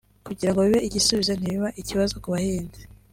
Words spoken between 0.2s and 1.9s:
kugirango bibe igisubizo ntibiba